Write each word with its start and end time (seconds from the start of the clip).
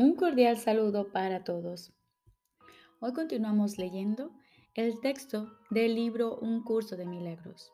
Un 0.00 0.14
cordial 0.14 0.56
saludo 0.56 1.10
para 1.10 1.42
todos. 1.42 1.92
Hoy 3.00 3.12
continuamos 3.14 3.78
leyendo 3.78 4.30
el 4.74 5.00
texto 5.00 5.58
del 5.70 5.96
libro 5.96 6.38
Un 6.38 6.62
curso 6.62 6.96
de 6.96 7.04
milagros. 7.04 7.72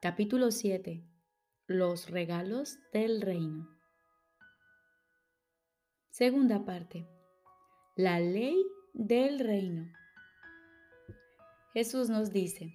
Capítulo 0.00 0.50
7. 0.50 1.04
Los 1.68 2.10
regalos 2.10 2.80
del 2.92 3.20
reino. 3.20 3.68
Segunda 6.10 6.64
parte. 6.64 7.06
La 7.94 8.18
ley 8.18 8.60
del 8.92 9.38
reino. 9.38 9.86
Jesús 11.74 12.10
nos 12.10 12.32
dice, 12.32 12.72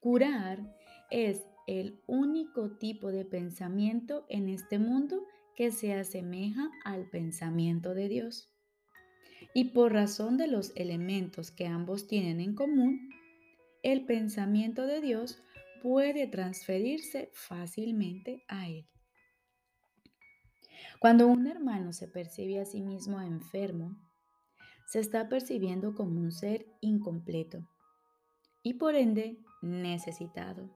curar 0.00 0.58
es 1.12 1.40
el 1.68 2.02
único 2.08 2.76
tipo 2.78 3.12
de 3.12 3.24
pensamiento 3.24 4.26
en 4.28 4.48
este 4.48 4.80
mundo 4.80 5.24
que 5.58 5.72
se 5.72 5.92
asemeja 5.92 6.70
al 6.84 7.10
pensamiento 7.10 7.92
de 7.92 8.08
Dios. 8.08 8.48
Y 9.54 9.70
por 9.70 9.92
razón 9.92 10.36
de 10.36 10.46
los 10.46 10.70
elementos 10.76 11.50
que 11.50 11.66
ambos 11.66 12.06
tienen 12.06 12.38
en 12.38 12.54
común, 12.54 13.10
el 13.82 14.06
pensamiento 14.06 14.86
de 14.86 15.00
Dios 15.00 15.42
puede 15.82 16.28
transferirse 16.28 17.32
fácilmente 17.34 18.44
a 18.46 18.68
Él. 18.68 18.86
Cuando 21.00 21.26
un 21.26 21.48
hermano 21.48 21.92
se 21.92 22.06
percibe 22.06 22.60
a 22.60 22.64
sí 22.64 22.80
mismo 22.80 23.20
enfermo, 23.20 23.96
se 24.86 25.00
está 25.00 25.28
percibiendo 25.28 25.92
como 25.96 26.20
un 26.20 26.30
ser 26.30 26.66
incompleto 26.80 27.68
y 28.62 28.74
por 28.74 28.94
ende 28.94 29.42
necesitado. 29.60 30.70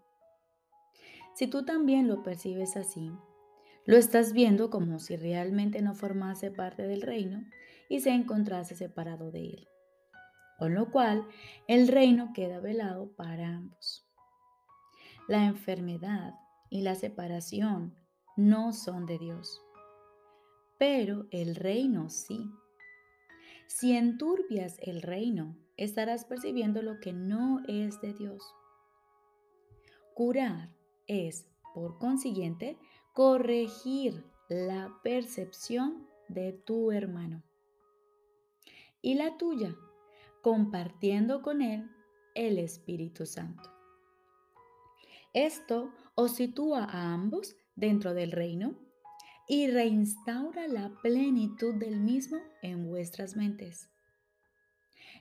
Si 1.36 1.46
tú 1.46 1.64
también 1.64 2.08
lo 2.08 2.24
percibes 2.24 2.76
así, 2.76 3.12
lo 3.84 3.96
estás 3.96 4.32
viendo 4.32 4.70
como 4.70 4.98
si 4.98 5.16
realmente 5.16 5.82
no 5.82 5.94
formase 5.94 6.50
parte 6.50 6.86
del 6.86 7.02
reino 7.02 7.44
y 7.88 8.00
se 8.00 8.10
encontrase 8.10 8.76
separado 8.76 9.30
de 9.30 9.46
él. 9.46 9.68
Con 10.58 10.74
lo 10.74 10.90
cual, 10.90 11.26
el 11.66 11.88
reino 11.88 12.32
queda 12.32 12.60
velado 12.60 13.12
para 13.16 13.48
ambos. 13.48 14.06
La 15.28 15.46
enfermedad 15.46 16.34
y 16.70 16.82
la 16.82 16.94
separación 16.94 17.96
no 18.36 18.72
son 18.72 19.06
de 19.06 19.18
Dios, 19.18 19.60
pero 20.78 21.26
el 21.30 21.56
reino 21.56 22.08
sí. 22.08 22.50
Si 23.66 23.96
enturbias 23.96 24.78
el 24.80 25.02
reino, 25.02 25.56
estarás 25.76 26.24
percibiendo 26.24 26.82
lo 26.82 27.00
que 27.00 27.12
no 27.12 27.62
es 27.66 28.00
de 28.00 28.14
Dios. 28.14 28.42
Curar 30.14 30.70
es, 31.06 31.48
por 31.74 31.98
consiguiente, 31.98 32.78
corregir 33.12 34.24
la 34.48 34.98
percepción 35.02 36.06
de 36.28 36.52
tu 36.52 36.92
hermano 36.92 37.42
y 39.02 39.14
la 39.14 39.36
tuya, 39.36 39.74
compartiendo 40.42 41.42
con 41.42 41.60
él 41.60 41.90
el 42.34 42.58
Espíritu 42.58 43.26
Santo. 43.26 43.70
Esto 45.34 45.92
os 46.14 46.36
sitúa 46.36 46.84
a 46.84 47.12
ambos 47.12 47.56
dentro 47.74 48.14
del 48.14 48.32
reino 48.32 48.78
y 49.46 49.70
reinstaura 49.70 50.66
la 50.66 50.92
plenitud 51.02 51.74
del 51.74 52.00
mismo 52.00 52.38
en 52.62 52.86
vuestras 52.88 53.36
mentes. 53.36 53.90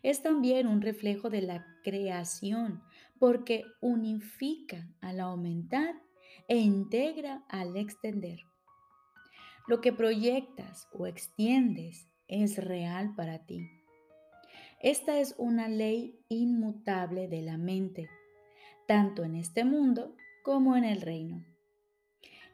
Es 0.03 0.23
también 0.23 0.67
un 0.67 0.81
reflejo 0.81 1.30
de 1.30 1.42
la 1.42 1.66
creación 1.83 2.81
porque 3.20 3.66
unifica 3.81 4.88
al 5.02 5.20
aumentar 5.20 6.02
e 6.47 6.58
integra 6.58 7.44
al 7.50 7.78
extender. 7.78 8.39
Lo 9.67 9.81
que 9.81 9.94
proyectas 9.94 10.88
o 10.92 11.08
extiendes 11.08 12.08
es 12.27 12.58
real 12.58 13.14
para 13.15 13.45
ti. 13.45 13.70
Esta 14.82 15.20
es 15.20 15.36
una 15.38 15.67
ley 15.67 16.20
inmutable 16.27 17.27
de 17.27 17.42
la 17.42 17.58
mente, 17.58 18.10
tanto 18.88 19.23
en 19.23 19.36
este 19.36 19.64
mundo 19.64 20.15
como 20.43 20.76
en 20.76 20.83
el 20.83 21.02
reino. 21.02 21.45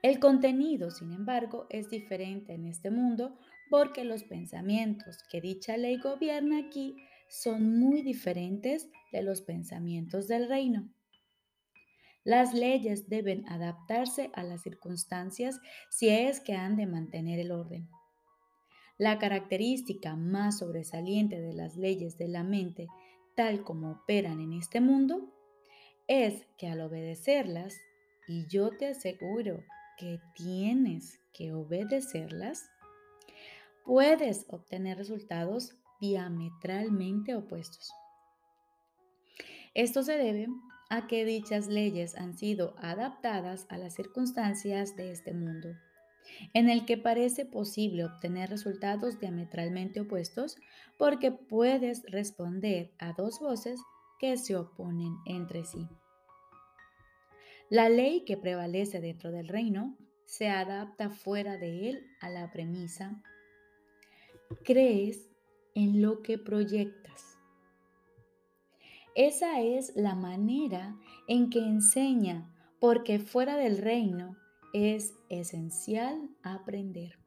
El 0.04 0.20
contenido, 0.20 0.92
sin 0.92 1.12
embargo, 1.14 1.68
es 1.70 1.90
diferente 1.90 2.54
en 2.54 2.66
este 2.66 2.92
mundo 2.92 3.38
porque 3.70 4.04
los 4.04 4.24
pensamientos 4.24 5.18
que 5.32 5.42
dicha 5.42 5.78
ley 5.78 5.98
gobierna 5.98 6.60
aquí 6.60 6.96
son 7.30 7.80
muy 7.80 8.02
diferentes 8.02 8.90
de 9.12 9.22
los 9.22 9.42
pensamientos 9.42 10.28
del 10.28 10.48
reino. 10.48 10.90
Las 12.28 12.54
leyes 12.54 13.08
deben 13.08 13.48
adaptarse 13.48 14.32
a 14.34 14.44
las 14.44 14.62
circunstancias 14.62 15.62
si 15.90 16.10
es 16.10 16.42
que 16.42 16.56
han 16.56 16.76
de 16.76 16.86
mantener 16.86 17.40
el 17.40 17.54
orden. 17.54 17.88
La 18.98 19.18
característica 19.18 20.18
más 20.18 20.58
sobresaliente 20.58 21.40
de 21.40 21.54
las 21.54 21.78
leyes 21.78 22.18
de 22.18 22.28
la 22.28 22.44
mente, 22.44 22.90
tal 23.34 23.64
como 23.64 23.92
operan 23.92 24.42
en 24.42 24.52
este 24.52 24.82
mundo, 24.82 25.34
es 26.08 26.46
que 26.58 26.68
al 26.68 26.82
obedecerlas, 26.82 27.78
y 28.28 28.46
yo 28.50 28.72
te 28.76 28.88
aseguro 28.88 29.64
que 29.98 30.20
tienes 30.36 31.22
que 31.32 31.54
obedecerlas, 31.54 32.70
puedes 33.86 34.46
obtener 34.50 34.98
resultados 34.98 35.78
diametralmente 36.02 37.36
opuestos. 37.36 37.90
Esto 39.74 40.04
se 40.04 40.18
debe 40.18 40.48
a 40.90 41.08
que 41.08 41.26
dichas 41.26 41.68
leyes 41.68 42.16
han 42.16 42.38
sido 42.38 42.76
adaptadas 42.78 43.66
a 43.70 43.78
las 43.78 43.96
circunstancias 43.96 44.96
de 44.96 45.12
este 45.12 45.34
mundo, 45.34 45.76
en 46.54 46.70
el 46.70 46.86
que 46.86 46.98
parece 46.98 47.46
posible 47.46 48.06
obtener 48.06 48.50
resultados 48.50 49.20
diametralmente 49.20 50.02
opuestos 50.02 50.56
porque 50.98 51.32
puedes 51.32 52.04
responder 52.04 52.92
a 53.00 53.14
dos 53.14 53.40
voces 53.40 53.80
que 54.20 54.38
se 54.38 54.56
oponen 54.56 55.16
entre 55.26 55.64
sí. 55.66 55.88
La 57.70 57.90
ley 57.90 58.24
que 58.26 58.38
prevalece 58.38 59.02
dentro 59.02 59.32
del 59.32 59.48
reino 59.48 59.98
se 60.26 60.50
adapta 60.50 61.10
fuera 61.10 61.58
de 61.58 61.90
él 61.90 62.08
a 62.22 62.30
la 62.30 62.52
premisa, 62.52 63.22
crees 64.64 65.30
en 65.76 66.02
lo 66.02 66.22
que 66.22 66.38
proyectas. 66.38 67.37
Esa 69.18 69.62
es 69.62 69.96
la 69.96 70.14
manera 70.14 70.96
en 71.28 71.50
que 71.50 71.58
enseña, 71.58 72.54
porque 72.80 73.18
fuera 73.18 73.58
del 73.58 73.80
reino 73.80 74.38
es 74.74 75.16
esencial 75.28 76.30
aprender. 76.44 77.18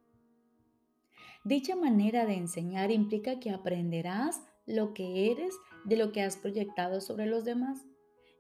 Dicha 1.43 1.75
manera 1.75 2.27
de 2.27 2.35
enseñar 2.35 2.93
implica 2.93 3.41
que 3.41 3.51
aprenderás 3.51 4.41
lo 4.67 4.95
que 4.95 5.33
eres 5.33 5.53
de 5.85 5.97
lo 5.97 6.13
que 6.13 6.23
has 6.23 6.37
proyectado 6.37 7.01
sobre 7.01 7.27
los 7.27 7.45
demás 7.45 7.85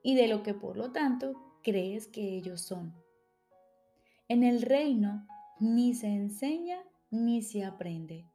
y 0.05 0.15
de 0.15 0.29
lo 0.29 0.45
que 0.45 0.55
por 0.55 0.77
lo 0.77 0.93
tanto 0.93 1.35
crees 1.65 2.07
que 2.07 2.37
ellos 2.37 2.61
son. 2.61 2.95
En 4.29 4.45
el 4.45 4.63
reino 4.63 5.27
ni 5.59 5.95
se 5.95 6.07
enseña 6.07 6.85
ni 7.11 7.43
se 7.43 7.65
aprende, 7.65 8.27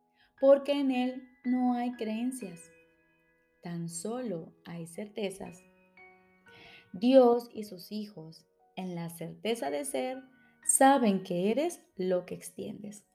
porque 0.41 0.73
en 0.73 0.91
él 0.91 1.23
no 1.45 1.75
hay 1.75 1.93
creencias 1.93 2.59
tan 3.65 3.89
solo 3.89 4.53
hay 4.63 4.85
certezas. 4.85 5.63
Dios 6.93 7.49
y 7.51 7.63
sus 7.63 7.91
hijos, 7.91 8.45
en 8.75 8.93
la 8.93 9.09
certeza 9.09 9.71
de 9.71 9.85
ser, 9.85 10.21
saben 10.67 11.23
que 11.23 11.49
eres 11.49 11.81
lo 11.95 12.27
que 12.27 12.35
extiendes. 12.35 13.07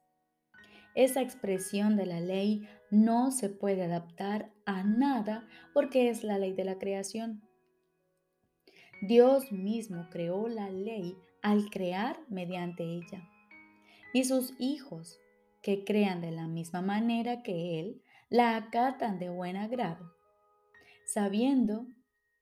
Esa 0.97 1.23
expresión 1.23 1.97
de 1.97 2.07
la 2.07 2.19
ley 2.19 2.69
no 2.91 3.31
se 3.31 3.49
puede 3.49 3.85
adaptar 3.85 4.53
a 4.67 4.83
nada 4.83 5.47
porque 5.73 6.11
es 6.11 6.25
la 6.25 6.37
ley 6.37 6.53
de 6.53 6.65
la 6.65 6.81
creación. 6.81 7.49
Dios 9.03 9.53
mismo 9.53 10.09
creó 10.11 10.49
la 10.49 10.69
ley 10.69 11.17
al 11.43 11.71
crear 11.71 12.19
mediante 12.29 12.83
ella. 12.83 13.23
Y 14.13 14.25
sus 14.25 14.53
hijos, 14.59 15.21
que 15.63 15.85
crean 15.85 16.21
de 16.21 16.33
la 16.33 16.49
misma 16.49 16.83
manera 16.83 17.45
que 17.45 17.79
Él, 17.79 18.03
la 18.31 18.57
acatan 18.57 19.21
de 19.21 19.29
buen 19.29 19.57
agrado 19.57 20.20
sabiendo, 21.13 21.87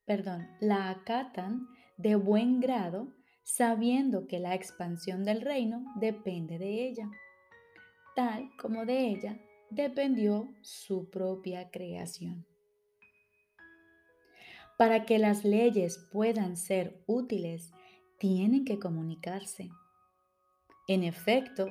perdón, 0.05 0.47
la 0.59 0.89
acatan 0.89 1.67
de 1.97 2.15
buen 2.15 2.59
grado, 2.59 3.13
sabiendo 3.43 4.27
que 4.27 4.39
la 4.39 4.53
expansión 4.55 5.23
del 5.23 5.41
reino 5.41 5.83
depende 5.95 6.57
de 6.57 6.87
ella, 6.87 7.09
tal 8.15 8.49
como 8.57 8.85
de 8.85 9.07
ella 9.07 9.39
dependió 9.69 10.53
su 10.61 11.09
propia 11.09 11.69
creación. 11.69 12.45
Para 14.77 15.05
que 15.05 15.19
las 15.19 15.43
leyes 15.43 15.97
puedan 16.11 16.55
ser 16.55 17.03
útiles, 17.05 17.71
tienen 18.17 18.65
que 18.65 18.79
comunicarse. 18.79 19.69
En 20.87 21.03
efecto, 21.03 21.67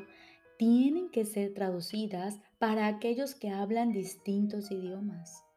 tienen 0.59 1.11
que 1.11 1.25
ser 1.25 1.55
traducidas 1.55 2.39
para 2.59 2.87
aquellos 2.87 3.35
que 3.35 3.51
hablan 3.51 3.93
distintos 3.93 4.71
idiomas. 4.71 5.48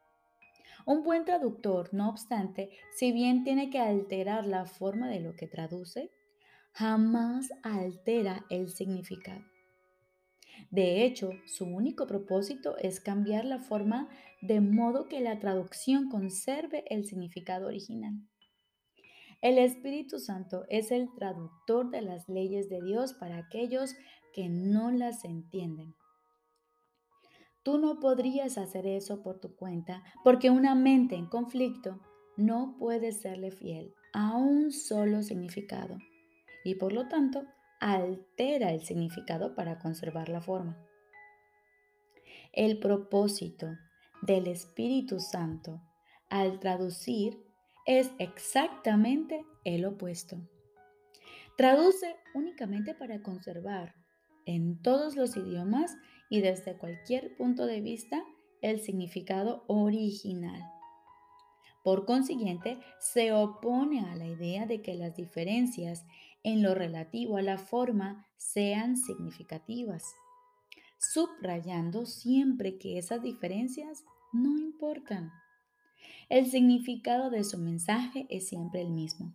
Un 0.85 1.03
buen 1.03 1.25
traductor, 1.25 1.93
no 1.93 2.09
obstante, 2.09 2.71
si 2.95 3.11
bien 3.11 3.43
tiene 3.43 3.69
que 3.69 3.79
alterar 3.79 4.45
la 4.45 4.65
forma 4.65 5.09
de 5.09 5.19
lo 5.19 5.35
que 5.35 5.47
traduce, 5.47 6.11
jamás 6.73 7.49
altera 7.63 8.45
el 8.49 8.69
significado. 8.69 9.43
De 10.69 11.03
hecho, 11.03 11.31
su 11.45 11.65
único 11.65 12.07
propósito 12.07 12.77
es 12.77 12.99
cambiar 12.99 13.45
la 13.45 13.59
forma 13.59 14.09
de 14.41 14.61
modo 14.61 15.07
que 15.07 15.19
la 15.19 15.39
traducción 15.39 16.09
conserve 16.09 16.83
el 16.89 17.05
significado 17.05 17.67
original. 17.67 18.13
El 19.41 19.57
Espíritu 19.57 20.19
Santo 20.19 20.65
es 20.69 20.91
el 20.91 21.13
traductor 21.15 21.89
de 21.89 22.01
las 22.01 22.29
leyes 22.29 22.69
de 22.69 22.81
Dios 22.81 23.13
para 23.13 23.37
aquellos 23.37 23.95
que 24.33 24.49
no 24.49 24.91
las 24.91 25.25
entienden. 25.25 25.95
Tú 27.63 27.77
no 27.77 27.99
podrías 27.99 28.57
hacer 28.57 28.87
eso 28.87 29.21
por 29.21 29.39
tu 29.39 29.55
cuenta 29.55 30.03
porque 30.23 30.49
una 30.49 30.73
mente 30.73 31.15
en 31.15 31.27
conflicto 31.27 31.99
no 32.35 32.75
puede 32.79 33.11
serle 33.11 33.51
fiel 33.51 33.93
a 34.13 34.35
un 34.35 34.71
solo 34.71 35.21
significado 35.21 35.97
y 36.63 36.75
por 36.75 36.91
lo 36.91 37.07
tanto 37.07 37.45
altera 37.79 38.71
el 38.71 38.81
significado 38.81 39.55
para 39.55 39.79
conservar 39.79 40.29
la 40.29 40.41
forma. 40.41 40.77
El 42.51 42.79
propósito 42.79 43.67
del 44.21 44.47
Espíritu 44.47 45.19
Santo 45.19 45.81
al 46.29 46.59
traducir 46.59 47.37
es 47.85 48.11
exactamente 48.19 49.45
el 49.63 49.85
opuesto. 49.85 50.37
Traduce 51.57 52.15
únicamente 52.33 52.95
para 52.95 53.21
conservar 53.21 54.00
en 54.45 54.81
todos 54.81 55.15
los 55.15 55.35
idiomas 55.37 55.95
y 56.29 56.41
desde 56.41 56.77
cualquier 56.77 57.35
punto 57.35 57.65
de 57.65 57.81
vista 57.81 58.23
el 58.61 58.79
significado 58.79 59.63
original. 59.67 60.61
Por 61.83 62.05
consiguiente, 62.05 62.79
se 62.99 63.33
opone 63.33 64.01
a 64.01 64.15
la 64.15 64.27
idea 64.27 64.65
de 64.65 64.81
que 64.81 64.93
las 64.93 65.15
diferencias 65.15 66.05
en 66.43 66.61
lo 66.61 66.75
relativo 66.75 67.37
a 67.37 67.41
la 67.41 67.57
forma 67.57 68.27
sean 68.37 68.97
significativas, 68.97 70.03
subrayando 70.99 72.05
siempre 72.05 72.77
que 72.77 72.97
esas 72.97 73.21
diferencias 73.21 74.03
no 74.31 74.57
importan. 74.57 75.31
El 76.29 76.49
significado 76.49 77.29
de 77.29 77.43
su 77.43 77.57
mensaje 77.57 78.27
es 78.29 78.47
siempre 78.47 78.81
el 78.81 78.91
mismo. 78.91 79.33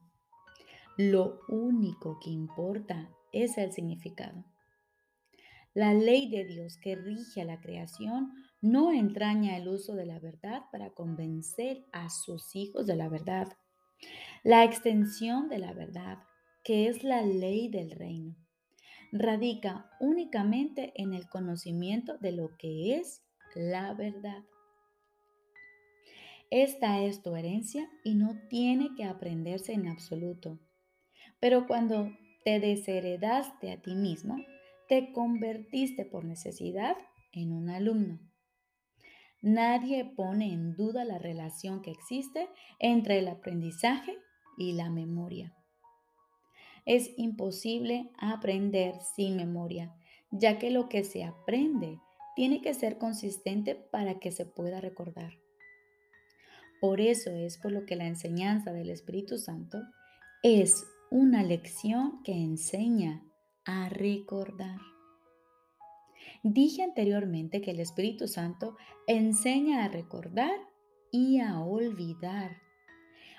Lo 0.97 1.41
único 1.49 2.19
que 2.21 2.31
importa 2.31 3.11
es 3.33 3.59
el 3.59 3.73
significado. 3.73 4.45
La 5.77 5.93
ley 5.93 6.31
de 6.31 6.47
Dios 6.47 6.79
que 6.79 6.97
rige 6.97 7.43
a 7.43 7.45
la 7.45 7.61
creación 7.61 8.33
no 8.63 8.93
entraña 8.93 9.59
el 9.59 9.69
uso 9.69 9.95
de 9.95 10.07
la 10.07 10.19
verdad 10.19 10.63
para 10.73 10.95
convencer 10.95 11.85
a 11.93 12.09
sus 12.09 12.57
hijos 12.57 12.87
de 12.87 12.97
la 12.97 13.11
verdad. 13.11 13.59
La 14.43 14.65
extensión 14.65 15.51
de 15.51 15.59
la 15.59 15.75
verdad, 15.75 16.17
que 16.65 16.89
es 16.89 17.05
la 17.05 17.21
ley 17.21 17.69
del 17.69 17.91
reino, 17.91 18.35
radica 19.13 19.91
únicamente 20.01 20.95
en 20.97 21.13
el 21.13 21.29
conocimiento 21.29 22.17
de 22.17 22.33
lo 22.33 22.57
que 22.57 22.97
es 22.97 23.23
la 23.55 23.93
verdad. 23.93 24.45
Esta 26.49 27.03
es 27.03 27.23
tu 27.23 27.37
herencia 27.37 27.87
y 28.03 28.15
no 28.15 28.41
tiene 28.49 28.95
que 28.97 29.05
aprenderse 29.05 29.75
en 29.75 29.89
absoluto. 29.89 30.59
Pero 31.39 31.67
cuando 31.67 32.17
te 32.47 32.61
desheredaste 32.61 33.73
a 33.73 33.83
ti 33.83 33.95
mismo, 33.95 34.39
te 34.89 35.13
convertiste 35.13 36.05
por 36.05 36.25
necesidad 36.25 36.97
en 37.33 37.53
un 37.53 37.71
alumno. 37.71 38.21
Nadie 39.43 40.05
pone 40.05 40.53
en 40.53 40.75
duda 40.75 41.05
la 41.05 41.19
relación 41.19 41.83
que 41.83 41.91
existe 41.91 42.49
entre 42.79 43.19
el 43.19 43.29
aprendizaje 43.29 44.17
y 44.57 44.73
la 44.73 44.91
memoria. 44.91 45.55
Es 46.85 47.11
imposible 47.17 48.11
aprender 48.19 48.95
sin 49.15 49.37
memoria, 49.37 49.95
ya 50.31 50.59
que 50.59 50.71
lo 50.71 50.89
que 50.89 51.05
se 51.05 51.25
aprende 51.25 52.01
tiene 52.35 52.61
que 52.61 52.75
ser 52.75 52.99
consistente 52.99 53.75
para 53.75 54.19
que 54.19 54.31
se 54.31 54.47
pueda 54.47 54.81
recordar. 54.81 55.33
Por 56.81 57.01
eso 57.01 57.31
es 57.31 57.59
por 57.59 57.73
lo 57.73 57.87
que 57.87 57.97
la 57.97 58.07
enseñanza 58.07 58.73
del 58.73 58.91
Espíritu 58.91 59.39
Santo 59.39 59.79
es 60.43 60.85
una 61.11 61.43
lección 61.43 62.23
que 62.23 62.33
enseña 62.33 63.23
a 63.67 63.89
recordar. 63.89 64.81
Dije 66.43 66.83
anteriormente 66.83 67.61
que 67.61 67.73
el 67.73 67.81
Espíritu 67.81 68.29
Santo 68.29 68.77
enseña 69.07 69.85
a 69.85 69.89
recordar 69.89 70.59
y 71.11 71.41
a 71.41 71.61
olvidar, 71.61 72.63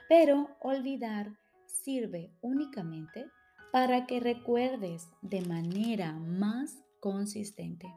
pero 0.10 0.50
olvidar 0.62 1.38
sirve 1.66 2.32
únicamente 2.42 3.26
para 3.72 4.06
que 4.06 4.20
recuerdes 4.20 5.08
de 5.22 5.42
manera 5.42 6.14
más 6.14 6.84
consistente. 7.00 7.88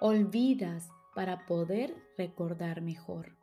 Olvidas 0.00 0.88
para 1.14 1.46
poder 1.46 1.96
recordar 2.18 2.82
mejor. 2.82 3.36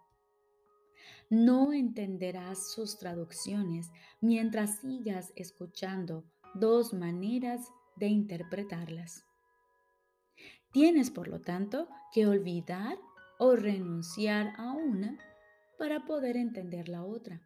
No 1.30 1.74
entenderás 1.74 2.72
sus 2.72 3.00
traducciones 3.00 3.92
mientras 4.22 4.80
sigas 4.80 5.34
escuchando 5.36 6.25
dos 6.54 6.94
maneras 6.94 7.72
de 7.96 8.08
interpretarlas. 8.08 9.26
Tienes, 10.72 11.12
por 11.12 11.28
lo 11.28 11.42
tanto, 11.42 11.88
que 12.12 12.26
olvidar 12.26 12.98
o 13.38 13.56
renunciar 13.56 14.54
a 14.58 14.72
una 14.72 15.18
para 15.78 16.06
poder 16.06 16.38
entender 16.38 16.90
la 16.90 17.04
otra. 17.04 17.42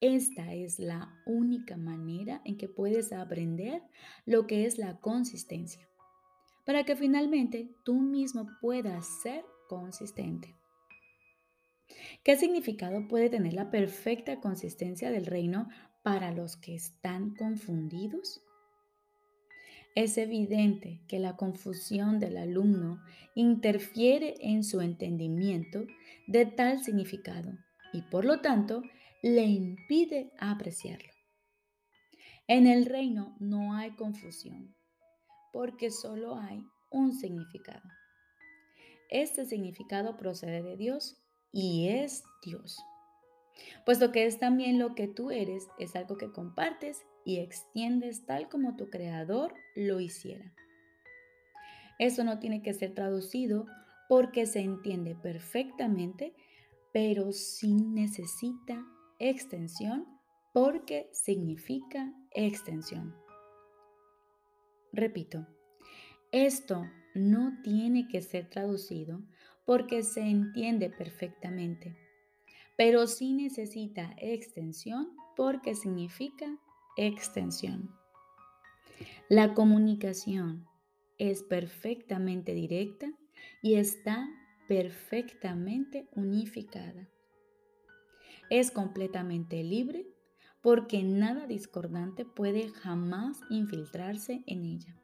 Esta 0.00 0.54
es 0.54 0.78
la 0.78 1.12
única 1.26 1.76
manera 1.76 2.40
en 2.44 2.56
que 2.56 2.68
puedes 2.68 3.12
aprender 3.12 3.82
lo 4.26 4.46
que 4.46 4.64
es 4.64 4.78
la 4.78 5.00
consistencia, 5.00 5.88
para 6.64 6.84
que 6.84 6.94
finalmente 6.94 7.74
tú 7.84 7.94
mismo 7.94 8.46
puedas 8.60 9.06
ser 9.22 9.44
consistente. 9.68 10.54
¿Qué 12.22 12.36
significado 12.36 13.08
puede 13.08 13.30
tener 13.30 13.54
la 13.54 13.70
perfecta 13.70 14.40
consistencia 14.40 15.10
del 15.10 15.26
reino 15.26 15.68
para 16.02 16.32
los 16.32 16.56
que 16.56 16.74
están 16.74 17.34
confundidos? 17.34 18.42
Es 19.94 20.16
evidente 20.16 21.00
que 21.08 21.18
la 21.18 21.36
confusión 21.36 22.20
del 22.20 22.36
alumno 22.36 23.02
interfiere 23.34 24.36
en 24.40 24.62
su 24.62 24.80
entendimiento 24.80 25.86
de 26.26 26.46
tal 26.46 26.82
significado 26.82 27.52
y 27.92 28.02
por 28.02 28.24
lo 28.24 28.40
tanto 28.40 28.82
le 29.22 29.44
impide 29.44 30.30
apreciarlo. 30.38 31.10
En 32.46 32.66
el 32.66 32.86
reino 32.86 33.36
no 33.40 33.74
hay 33.74 33.90
confusión 33.96 34.74
porque 35.52 35.90
solo 35.90 36.36
hay 36.36 36.64
un 36.90 37.12
significado. 37.12 37.88
Este 39.10 39.46
significado 39.46 40.16
procede 40.16 40.62
de 40.62 40.76
Dios 40.76 41.16
y 41.52 41.88
es 41.88 42.24
Dios. 42.42 42.78
Puesto 43.84 44.12
que 44.12 44.26
es 44.26 44.38
también 44.38 44.78
lo 44.78 44.94
que 44.94 45.08
tú 45.08 45.30
eres, 45.30 45.68
es 45.78 45.96
algo 45.96 46.16
que 46.16 46.30
compartes 46.30 47.04
y 47.24 47.38
extiendes 47.38 48.24
tal 48.26 48.48
como 48.48 48.76
tu 48.76 48.90
creador 48.90 49.54
lo 49.74 50.00
hiciera. 50.00 50.54
Eso 51.98 52.24
no 52.24 52.38
tiene 52.38 52.62
que 52.62 52.74
ser 52.74 52.94
traducido 52.94 53.66
porque 54.08 54.46
se 54.46 54.60
entiende 54.60 55.14
perfectamente, 55.14 56.34
pero 56.92 57.32
sí 57.32 57.74
necesita 57.74 58.84
extensión 59.18 60.06
porque 60.52 61.08
significa 61.12 62.12
extensión. 62.30 63.14
Repito, 64.92 65.46
esto 66.32 66.86
no 67.14 67.60
tiene 67.62 68.08
que 68.08 68.22
ser 68.22 68.48
traducido 68.48 69.22
porque 69.66 70.02
se 70.02 70.20
entiende 70.20 70.88
perfectamente, 70.88 71.96
pero 72.78 73.08
sí 73.08 73.32
necesita 73.32 74.14
extensión 74.18 75.10
porque 75.34 75.74
significa 75.74 76.60
extensión. 76.96 77.90
La 79.28 79.52
comunicación 79.52 80.64
es 81.18 81.42
perfectamente 81.42 82.54
directa 82.54 83.12
y 83.62 83.74
está 83.74 84.28
perfectamente 84.68 86.08
unificada. 86.14 87.08
Es 88.48 88.70
completamente 88.70 89.64
libre 89.64 90.06
porque 90.62 91.02
nada 91.02 91.48
discordante 91.48 92.24
puede 92.24 92.68
jamás 92.68 93.40
infiltrarse 93.50 94.44
en 94.46 94.64
ella. 94.64 94.96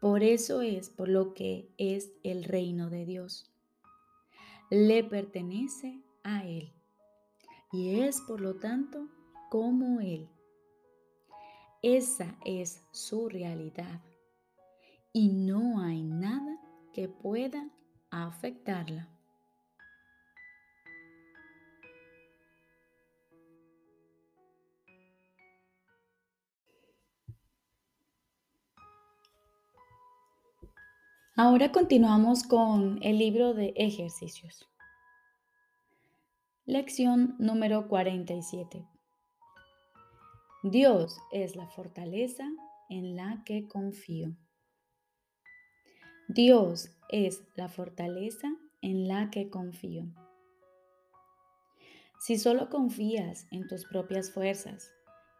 Por 0.00 0.22
eso 0.22 0.62
es 0.62 0.88
por 0.88 1.10
lo 1.10 1.34
que 1.34 1.68
es 1.76 2.10
el 2.22 2.44
reino 2.44 2.88
de 2.88 3.04
Dios. 3.04 3.52
Le 4.70 5.04
pertenece 5.04 6.00
a 6.24 6.44
Él 6.44 6.72
y 7.72 8.00
es 8.00 8.20
por 8.20 8.40
lo 8.40 8.56
tanto 8.56 9.08
como 9.50 10.00
Él. 10.00 10.28
Esa 11.82 12.36
es 12.44 12.84
su 12.92 13.28
realidad 13.28 14.00
y 15.12 15.28
no 15.28 15.80
hay 15.80 16.02
nada 16.02 16.58
que 16.92 17.08
pueda 17.08 17.68
afectarla. 18.10 19.08
Ahora 31.34 31.72
continuamos 31.72 32.44
con 32.44 33.02
el 33.02 33.18
libro 33.18 33.54
de 33.54 33.72
ejercicios. 33.74 34.71
Lección 36.72 37.36
número 37.38 37.86
47. 37.86 38.88
Dios 40.62 41.18
es 41.30 41.54
la 41.54 41.66
fortaleza 41.66 42.48
en 42.88 43.14
la 43.14 43.42
que 43.44 43.68
confío. 43.68 44.34
Dios 46.28 46.88
es 47.10 47.42
la 47.56 47.68
fortaleza 47.68 48.48
en 48.80 49.06
la 49.06 49.28
que 49.28 49.50
confío. 49.50 50.06
Si 52.18 52.38
solo 52.38 52.70
confías 52.70 53.46
en 53.50 53.68
tus 53.68 53.84
propias 53.84 54.30
fuerzas, 54.30 54.90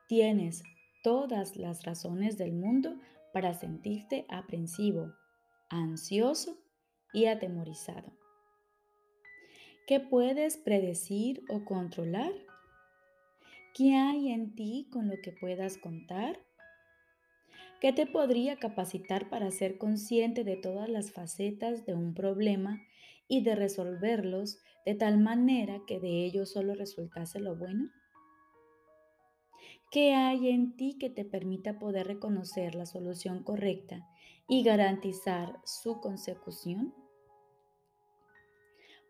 tienes 0.09 0.62
todas 1.03 1.57
las 1.57 1.83
razones 1.85 2.37
del 2.37 2.53
mundo 2.53 2.95
para 3.33 3.55
sentirte 3.55 4.27
aprensivo, 4.29 5.15
ansioso 5.71 6.59
y 7.15 7.25
atemorizado. 7.25 8.22
¿Qué 9.85 9.99
puedes 9.99 10.59
predecir 10.59 11.43
o 11.49 11.65
controlar? 11.65 12.33
¿Qué 13.75 13.97
hay 13.97 14.31
en 14.31 14.55
ti 14.55 14.89
con 14.93 15.09
lo 15.09 15.21
que 15.21 15.33
puedas 15.33 15.77
contar? 15.77 16.39
¿Qué 17.81 17.93
te 17.93 18.07
podría 18.07 18.61
capacitar 18.61 19.29
para 19.29 19.51
ser 19.51 19.79
consciente 19.79 20.45
de 20.45 20.57
todas 20.57 20.89
las 20.89 21.11
facetas 21.11 21.85
de 21.85 21.95
un 21.95 22.15
problema 22.15 22.81
y 23.27 23.43
de 23.43 23.57
resolverlos 23.57 24.61
de 24.87 24.95
tal 24.95 25.19
manera 25.19 25.81
que 25.85 25.99
de 25.99 26.25
ellos 26.27 26.53
solo 26.53 26.77
resultase 26.77 27.41
lo 27.41 27.57
bueno? 27.57 27.91
¿Qué 29.91 30.15
hay 30.15 30.51
en 30.51 30.77
ti 30.77 30.97
que 30.97 31.11
te 31.11 31.25
permita 31.25 31.81
poder 31.81 32.07
reconocer 32.07 32.77
la 32.77 32.87
solución 32.87 33.43
correcta 33.43 34.09
y 34.49 34.62
garantizar 34.62 35.61
su 35.65 36.01
consecución? 36.01 37.01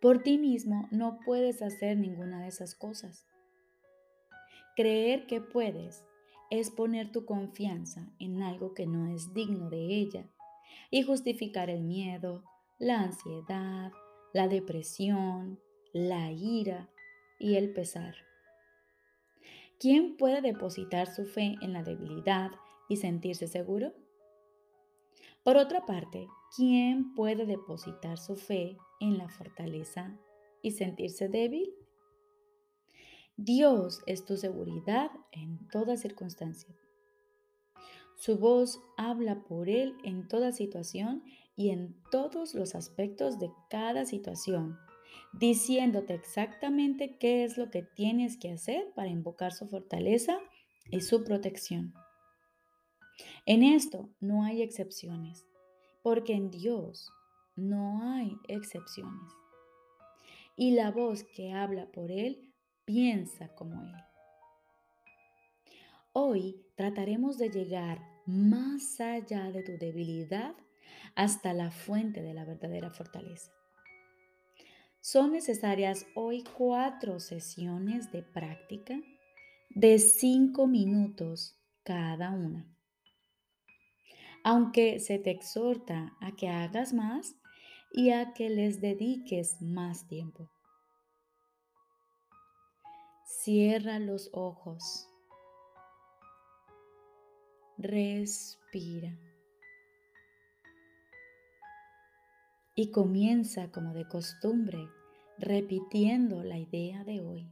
Por 0.02 0.24
ti 0.24 0.36
mismo 0.36 0.88
no 0.90 1.20
puedes 1.24 1.62
hacer 1.62 1.96
ninguna 1.96 2.42
de 2.42 2.48
esas 2.48 2.74
cosas. 2.74 3.28
Creer 4.74 5.28
que 5.28 5.40
puedes 5.40 6.04
es 6.50 6.72
poner 6.72 7.12
tu 7.12 7.24
confianza 7.24 8.12
en 8.18 8.42
algo 8.42 8.74
que 8.74 8.84
no 8.84 9.06
es 9.06 9.32
digno 9.32 9.70
de 9.70 9.86
ella 9.86 10.28
y 10.90 11.02
justificar 11.02 11.70
el 11.70 11.84
miedo, 11.84 12.42
la 12.80 13.00
ansiedad, 13.00 13.92
la 14.34 14.48
depresión, 14.48 15.60
la 15.92 16.32
ira 16.32 16.90
y 17.38 17.54
el 17.54 17.72
pesar. 17.72 18.16
¿Quién 19.78 20.16
puede 20.16 20.40
depositar 20.40 21.06
su 21.06 21.26
fe 21.26 21.54
en 21.62 21.72
la 21.72 21.84
debilidad 21.84 22.50
y 22.88 22.96
sentirse 22.96 23.46
seguro? 23.46 23.92
Por 25.44 25.56
otra 25.56 25.84
parte, 25.86 26.28
¿quién 26.56 27.14
puede 27.14 27.46
depositar 27.46 28.16
su 28.16 28.36
fe 28.36 28.76
en 29.00 29.18
la 29.18 29.28
fortaleza 29.28 30.16
y 30.62 30.70
sentirse 30.70 31.28
débil? 31.28 31.74
Dios 33.36 34.02
es 34.06 34.24
tu 34.24 34.36
seguridad 34.36 35.10
en 35.32 35.66
toda 35.68 35.96
circunstancia. 35.96 36.72
Su 38.14 38.38
voz 38.38 38.80
habla 38.96 39.42
por 39.42 39.68
Él 39.68 39.96
en 40.04 40.28
toda 40.28 40.52
situación 40.52 41.24
y 41.56 41.70
en 41.70 41.96
todos 42.12 42.54
los 42.54 42.76
aspectos 42.76 43.40
de 43.40 43.50
cada 43.68 44.04
situación, 44.04 44.78
diciéndote 45.32 46.14
exactamente 46.14 47.18
qué 47.18 47.42
es 47.42 47.58
lo 47.58 47.68
que 47.68 47.82
tienes 47.82 48.36
que 48.36 48.52
hacer 48.52 48.92
para 48.94 49.08
invocar 49.08 49.52
su 49.52 49.66
fortaleza 49.66 50.38
y 50.88 51.00
su 51.00 51.24
protección. 51.24 51.94
En 53.46 53.62
esto 53.62 54.08
no 54.20 54.44
hay 54.44 54.62
excepciones, 54.62 55.46
porque 56.02 56.34
en 56.34 56.50
Dios 56.50 57.10
no 57.56 58.12
hay 58.12 58.36
excepciones. 58.48 59.32
Y 60.56 60.72
la 60.72 60.90
voz 60.90 61.24
que 61.24 61.52
habla 61.52 61.90
por 61.90 62.10
Él 62.10 62.52
piensa 62.84 63.48
como 63.54 63.82
Él. 63.82 63.94
Hoy 66.12 66.60
trataremos 66.76 67.38
de 67.38 67.50
llegar 67.50 68.00
más 68.26 69.00
allá 69.00 69.50
de 69.50 69.62
tu 69.62 69.72
debilidad 69.78 70.54
hasta 71.14 71.52
la 71.52 71.70
fuente 71.70 72.22
de 72.22 72.34
la 72.34 72.44
verdadera 72.44 72.90
fortaleza. 72.90 73.50
Son 75.00 75.32
necesarias 75.32 76.06
hoy 76.14 76.44
cuatro 76.56 77.18
sesiones 77.18 78.12
de 78.12 78.22
práctica 78.22 79.00
de 79.70 79.98
cinco 79.98 80.66
minutos 80.66 81.58
cada 81.82 82.30
una. 82.30 82.72
Aunque 84.44 84.98
se 84.98 85.18
te 85.18 85.30
exhorta 85.30 86.16
a 86.20 86.32
que 86.32 86.48
hagas 86.48 86.92
más 86.92 87.36
y 87.92 88.10
a 88.10 88.32
que 88.32 88.50
les 88.50 88.80
dediques 88.80 89.60
más 89.60 90.06
tiempo. 90.08 90.50
Cierra 93.24 93.98
los 93.98 94.30
ojos. 94.32 95.08
Respira. 97.78 99.18
Y 102.74 102.90
comienza 102.90 103.70
como 103.70 103.92
de 103.94 104.08
costumbre 104.08 104.88
repitiendo 105.38 106.42
la 106.42 106.58
idea 106.58 107.04
de 107.04 107.20
hoy. 107.20 107.50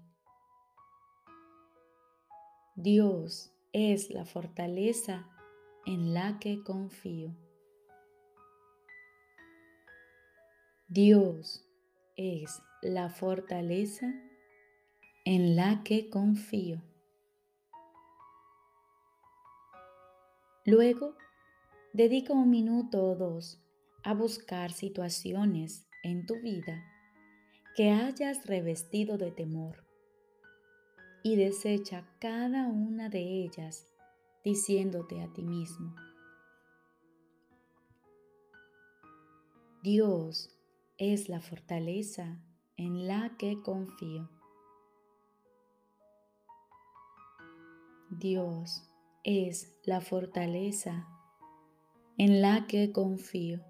Dios 2.75 3.53
es 3.73 4.11
la 4.11 4.25
fortaleza 4.25 5.29
en 5.91 6.15
la 6.15 6.39
que 6.39 6.63
confío. 6.63 7.35
Dios 10.87 11.67
es 12.17 12.63
la 12.81 13.11
fortaleza 13.11 14.07
en 15.25 15.57
la 15.57 15.83
que 15.83 16.09
confío. 16.09 16.81
Luego, 20.65 21.17
dedica 21.93 22.35
un 22.35 22.51
minuto 22.51 23.03
o 23.03 23.17
dos 23.17 23.61
a 24.05 24.15
buscar 24.15 24.71
situaciones 24.71 25.89
en 26.05 26.25
tu 26.25 26.37
vida 26.37 26.85
que 27.75 27.91
hayas 27.91 28.47
revestido 28.47 29.19
de 29.19 29.33
temor 29.33 29.85
y 31.25 31.35
desecha 31.35 32.07
cada 32.21 32.69
una 32.69 33.09
de 33.09 33.45
ellas 33.45 33.91
diciéndote 34.45 35.23
a 35.23 35.33
ti 35.33 35.43
mismo, 35.43 35.95
Dios 39.83 40.51
es 40.99 41.29
la 41.29 41.41
fortaleza 41.41 42.39
en 42.77 43.09
la 43.09 43.37
que 43.39 43.63
confío. 43.63 44.29
Dios 48.11 48.91
es 49.25 49.79
la 49.85 50.01
fortaleza 50.01 51.07
en 52.19 52.43
la 52.43 52.67
que 52.67 52.93
confío. 52.93 53.65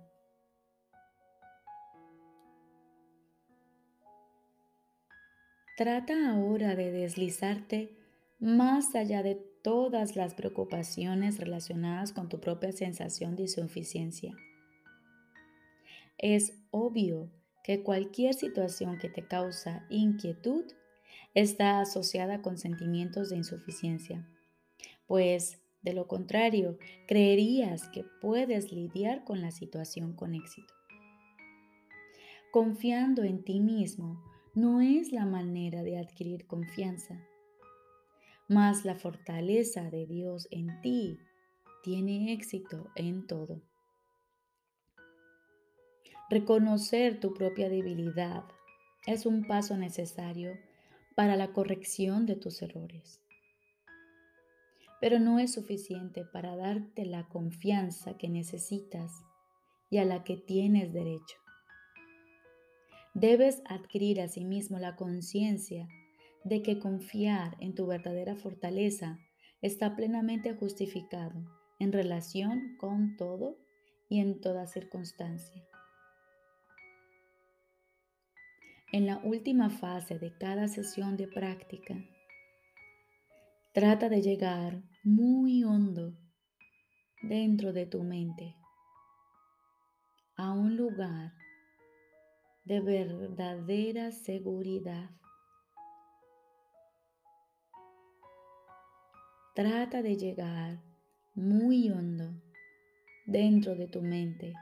Trata 5.76 6.32
ahora 6.32 6.74
de 6.74 6.90
deslizarte 6.90 7.96
más 8.38 8.94
allá 8.94 9.22
de 9.22 9.49
todas 9.62 10.16
las 10.16 10.34
preocupaciones 10.34 11.38
relacionadas 11.38 12.12
con 12.12 12.28
tu 12.28 12.40
propia 12.40 12.72
sensación 12.72 13.36
de 13.36 13.42
insuficiencia. 13.42 14.34
Es 16.18 16.52
obvio 16.70 17.30
que 17.64 17.82
cualquier 17.82 18.34
situación 18.34 18.98
que 18.98 19.08
te 19.08 19.26
causa 19.26 19.86
inquietud 19.90 20.64
está 21.34 21.80
asociada 21.80 22.42
con 22.42 22.58
sentimientos 22.58 23.30
de 23.30 23.36
insuficiencia, 23.36 24.28
pues 25.06 25.60
de 25.82 25.94
lo 25.94 26.06
contrario, 26.06 26.78
creerías 27.06 27.88
que 27.88 28.04
puedes 28.20 28.70
lidiar 28.70 29.24
con 29.24 29.40
la 29.40 29.50
situación 29.50 30.12
con 30.14 30.34
éxito. 30.34 30.74
Confiando 32.52 33.22
en 33.22 33.42
ti 33.44 33.60
mismo, 33.60 34.22
no 34.54 34.80
es 34.80 35.12
la 35.12 35.24
manera 35.24 35.82
de 35.82 35.98
adquirir 35.98 36.46
confianza, 36.46 37.24
mas 38.50 38.84
la 38.84 38.96
fortaleza 38.96 39.90
de 39.90 40.06
Dios 40.06 40.48
en 40.50 40.80
ti 40.80 41.20
tiene 41.84 42.32
éxito 42.32 42.90
en 42.96 43.28
todo. 43.28 43.62
Reconocer 46.28 47.20
tu 47.20 47.32
propia 47.32 47.68
debilidad 47.68 48.42
es 49.06 49.24
un 49.24 49.46
paso 49.46 49.76
necesario 49.76 50.58
para 51.14 51.36
la 51.36 51.52
corrección 51.52 52.26
de 52.26 52.34
tus 52.34 52.60
errores. 52.60 53.20
Pero 55.00 55.20
no 55.20 55.38
es 55.38 55.52
suficiente 55.52 56.24
para 56.24 56.56
darte 56.56 57.06
la 57.06 57.28
confianza 57.28 58.18
que 58.18 58.28
necesitas 58.28 59.12
y 59.90 59.98
a 59.98 60.04
la 60.04 60.24
que 60.24 60.36
tienes 60.36 60.92
derecho. 60.92 61.36
Debes 63.14 63.62
adquirir 63.66 64.20
asimismo 64.20 64.80
la 64.80 64.96
conciencia 64.96 65.88
de 66.44 66.62
que 66.62 66.78
confiar 66.78 67.56
en 67.60 67.74
tu 67.74 67.86
verdadera 67.86 68.34
fortaleza 68.34 69.18
está 69.60 69.94
plenamente 69.96 70.54
justificado 70.54 71.44
en 71.78 71.92
relación 71.92 72.76
con 72.78 73.16
todo 73.16 73.58
y 74.08 74.20
en 74.20 74.40
toda 74.40 74.66
circunstancia. 74.66 75.64
En 78.92 79.06
la 79.06 79.18
última 79.18 79.70
fase 79.70 80.18
de 80.18 80.36
cada 80.36 80.66
sesión 80.66 81.16
de 81.16 81.28
práctica, 81.28 81.94
trata 83.72 84.08
de 84.08 84.20
llegar 84.20 84.82
muy 85.04 85.62
hondo 85.62 86.12
dentro 87.22 87.72
de 87.72 87.86
tu 87.86 88.02
mente 88.02 88.56
a 90.36 90.52
un 90.52 90.76
lugar 90.76 91.34
de 92.64 92.80
verdadera 92.80 94.10
seguridad. 94.10 95.10
Trata 99.54 100.00
de 100.00 100.16
llegar 100.16 100.80
muy 101.34 101.90
hondo 101.90 102.40
dentro 103.26 103.74
de 103.74 103.88
tu 103.88 104.00
mente 104.00 104.54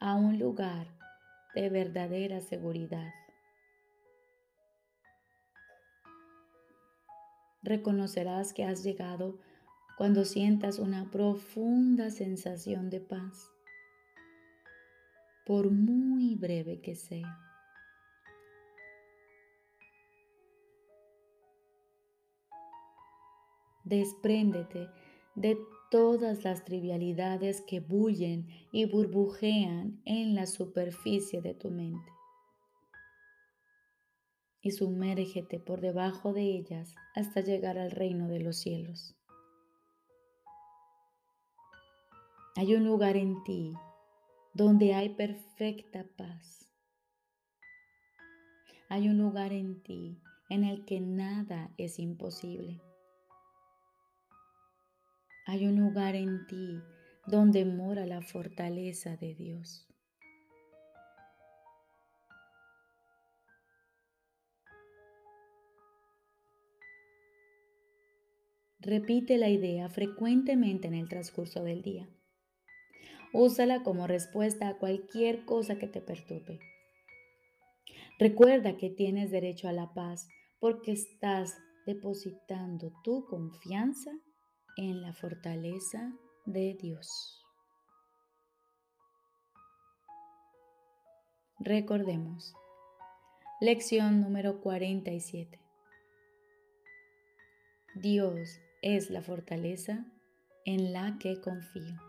a 0.00 0.14
un 0.14 0.38
lugar 0.38 0.86
de 1.54 1.68
verdadera 1.68 2.40
seguridad. 2.40 3.12
Reconocerás 7.62 8.54
que 8.54 8.64
has 8.64 8.82
llegado 8.82 9.38
cuando 9.98 10.24
sientas 10.24 10.78
una 10.78 11.10
profunda 11.10 12.10
sensación 12.10 12.88
de 12.88 13.00
paz, 13.00 13.50
por 15.44 15.70
muy 15.70 16.36
breve 16.36 16.80
que 16.80 16.96
sea. 16.96 17.43
Despréndete 23.84 24.88
de 25.34 25.58
todas 25.90 26.42
las 26.44 26.64
trivialidades 26.64 27.60
que 27.60 27.80
bullen 27.80 28.48
y 28.72 28.86
burbujean 28.86 30.00
en 30.04 30.34
la 30.34 30.46
superficie 30.46 31.40
de 31.40 31.54
tu 31.54 31.70
mente. 31.70 32.10
Y 34.60 34.70
sumérgete 34.70 35.60
por 35.60 35.80
debajo 35.80 36.32
de 36.32 36.42
ellas 36.42 36.94
hasta 37.14 37.42
llegar 37.42 37.78
al 37.78 37.90
reino 37.90 38.28
de 38.28 38.40
los 38.40 38.56
cielos. 38.56 39.14
Hay 42.56 42.74
un 42.74 42.84
lugar 42.84 43.16
en 43.16 43.42
ti 43.44 43.74
donde 44.54 44.94
hay 44.94 45.10
perfecta 45.10 46.06
paz. 46.16 46.68
Hay 48.88 49.08
un 49.08 49.18
lugar 49.18 49.52
en 49.52 49.82
ti 49.82 50.20
en 50.48 50.64
el 50.64 50.84
que 50.84 51.00
nada 51.00 51.72
es 51.76 51.98
imposible. 51.98 52.80
Hay 55.46 55.66
un 55.66 55.76
lugar 55.76 56.14
en 56.14 56.46
ti 56.46 56.82
donde 57.26 57.66
mora 57.66 58.06
la 58.06 58.22
fortaleza 58.22 59.16
de 59.16 59.34
Dios. 59.34 59.86
Repite 68.80 69.36
la 69.36 69.50
idea 69.50 69.90
frecuentemente 69.90 70.88
en 70.88 70.94
el 70.94 71.08
transcurso 71.10 71.62
del 71.62 71.82
día. 71.82 72.08
Úsala 73.34 73.82
como 73.82 74.06
respuesta 74.06 74.68
a 74.68 74.78
cualquier 74.78 75.44
cosa 75.44 75.76
que 75.76 75.88
te 75.88 76.00
perturbe. 76.00 76.60
Recuerda 78.18 78.78
que 78.78 78.88
tienes 78.88 79.30
derecho 79.30 79.68
a 79.68 79.72
la 79.72 79.92
paz 79.92 80.26
porque 80.58 80.92
estás 80.92 81.54
depositando 81.84 82.92
tu 83.02 83.26
confianza 83.26 84.10
en 84.76 85.02
la 85.02 85.12
fortaleza 85.12 86.12
de 86.46 86.74
Dios. 86.74 87.40
Recordemos, 91.58 92.54
lección 93.60 94.20
número 94.20 94.60
47. 94.60 95.60
Dios 97.94 98.60
es 98.82 99.10
la 99.10 99.22
fortaleza 99.22 100.04
en 100.64 100.92
la 100.92 101.16
que 101.18 101.40
confío. 101.40 102.00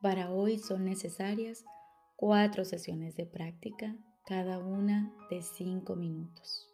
Para 0.00 0.30
hoy 0.30 0.58
son 0.58 0.84
necesarias 0.84 1.64
cuatro 2.16 2.64
sesiones 2.64 3.16
de 3.16 3.26
práctica, 3.26 3.96
cada 4.24 4.58
una 4.58 5.12
de 5.30 5.42
cinco 5.42 5.96
minutos. 5.96 6.73